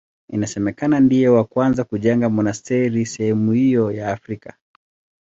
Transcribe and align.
Inasemekana 0.29 0.99
ndiye 0.99 1.29
wa 1.29 1.43
kwanza 1.43 1.83
kujenga 1.83 2.29
monasteri 2.29 3.05
sehemu 3.05 3.51
hiyo 3.51 3.91
ya 3.91 4.07
Afrika. 4.13 4.57